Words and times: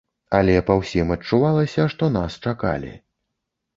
Але 0.37 0.53
па 0.69 0.77
ўсім 0.79 1.13
адчувалася, 1.15 1.85
што 1.93 2.11
нас 2.19 2.41
чакалі. 2.49 2.91